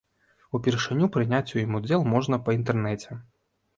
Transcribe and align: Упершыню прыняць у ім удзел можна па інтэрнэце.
Упершыню 0.59 1.09
прыняць 1.17 1.53
у 1.57 1.61
ім 1.65 1.77
удзел 1.81 2.01
можна 2.15 2.43
па 2.49 2.59
інтэрнэце. 2.59 3.11